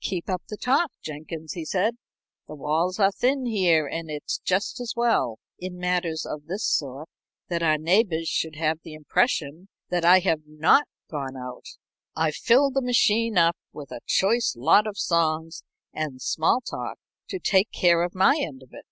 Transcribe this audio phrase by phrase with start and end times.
[0.00, 1.96] "Keep up the talk, Jenkins," he said.
[2.48, 7.08] "The walls are thin here, and it's just as well, in matters of this sort,
[7.46, 11.66] that our neighbors should have the impression that I have not gone out.
[12.16, 15.62] I've filled the machine up with a choice lot of songs
[15.92, 16.98] and small talk
[17.28, 18.86] to take care of my end of it.